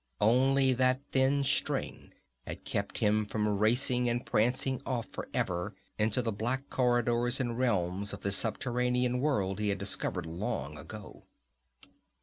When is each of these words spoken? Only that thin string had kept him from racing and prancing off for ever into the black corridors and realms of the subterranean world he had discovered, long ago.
Only 0.19 0.73
that 0.73 0.99
thin 1.11 1.43
string 1.43 2.15
had 2.47 2.65
kept 2.65 2.97
him 2.97 3.23
from 3.23 3.47
racing 3.47 4.09
and 4.09 4.25
prancing 4.25 4.81
off 4.83 5.05
for 5.05 5.29
ever 5.31 5.75
into 5.99 6.23
the 6.23 6.31
black 6.31 6.71
corridors 6.71 7.39
and 7.39 7.55
realms 7.55 8.11
of 8.11 8.21
the 8.21 8.31
subterranean 8.31 9.19
world 9.19 9.59
he 9.59 9.69
had 9.69 9.77
discovered, 9.77 10.25
long 10.25 10.75
ago. 10.75 11.25